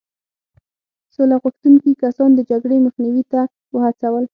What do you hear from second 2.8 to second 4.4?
مخنیوي ته وهڅول.